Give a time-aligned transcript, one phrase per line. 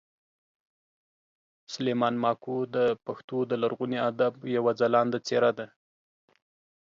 [1.73, 5.67] سلیمان ماکو د پښتو د لرغوني ادب یوه خلانده څېره ده